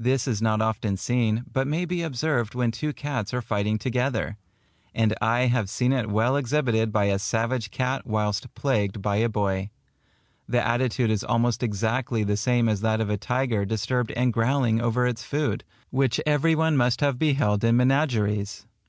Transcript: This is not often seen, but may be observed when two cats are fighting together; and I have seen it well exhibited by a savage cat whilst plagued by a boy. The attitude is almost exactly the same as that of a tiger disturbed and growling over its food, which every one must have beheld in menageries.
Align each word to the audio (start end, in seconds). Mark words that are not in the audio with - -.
This 0.00 0.26
is 0.26 0.42
not 0.42 0.60
often 0.60 0.96
seen, 0.96 1.44
but 1.52 1.64
may 1.64 1.84
be 1.84 2.02
observed 2.02 2.56
when 2.56 2.72
two 2.72 2.92
cats 2.92 3.32
are 3.32 3.40
fighting 3.40 3.78
together; 3.78 4.36
and 4.96 5.14
I 5.22 5.46
have 5.46 5.70
seen 5.70 5.92
it 5.92 6.10
well 6.10 6.34
exhibited 6.36 6.90
by 6.90 7.04
a 7.04 7.20
savage 7.20 7.70
cat 7.70 8.04
whilst 8.04 8.52
plagued 8.56 9.00
by 9.00 9.18
a 9.18 9.28
boy. 9.28 9.70
The 10.48 10.60
attitude 10.60 11.10
is 11.12 11.22
almost 11.22 11.62
exactly 11.62 12.24
the 12.24 12.36
same 12.36 12.68
as 12.68 12.80
that 12.80 13.00
of 13.00 13.10
a 13.10 13.16
tiger 13.16 13.64
disturbed 13.64 14.10
and 14.16 14.32
growling 14.32 14.80
over 14.80 15.06
its 15.06 15.22
food, 15.22 15.62
which 15.90 16.20
every 16.26 16.56
one 16.56 16.76
must 16.76 17.00
have 17.00 17.16
beheld 17.16 17.62
in 17.62 17.76
menageries. 17.76 18.66